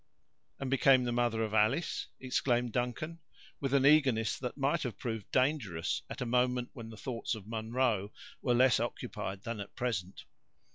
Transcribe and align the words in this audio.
"And 0.57 0.71
became 0.71 1.03
the 1.03 1.11
mother 1.11 1.43
of 1.43 1.53
Alice?" 1.53 2.07
exclaimed 2.19 2.71
Duncan, 2.73 3.19
with 3.59 3.71
an 3.71 3.85
eagerness 3.85 4.35
that 4.39 4.57
might 4.57 4.81
have 4.81 4.97
proved 4.97 5.29
dangerous 5.29 6.01
at 6.09 6.21
a 6.21 6.25
moment 6.25 6.71
when 6.73 6.89
the 6.89 6.97
thoughts 6.97 7.35
of 7.35 7.45
Munro 7.45 8.11
were 8.41 8.55
less 8.55 8.79
occupied 8.79 9.43
that 9.43 9.59
at 9.59 9.75
present. 9.75 10.25